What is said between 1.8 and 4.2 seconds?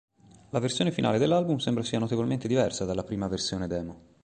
sia notevolmente diversa dalla prima versione demo.